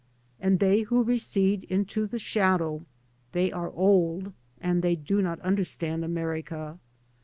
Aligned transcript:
And 0.39 0.57
they 0.57 0.81
who 0.81 1.03
recede 1.03 1.65
into 1.65 2.07
the 2.07 2.17
shadow, 2.17 2.87
they 3.33 3.51
are 3.51 3.69
old, 3.69 4.33
and 4.59 4.81
they 4.81 4.95
do 4.95 5.21
not 5.21 5.37
under 5.43 5.63
stand 5.63 6.03
America. 6.03 6.79